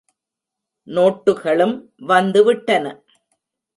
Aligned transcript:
நோட்டுகளும் 0.87 1.75
வந்து 2.05 2.43
விட்டன. 2.43 2.85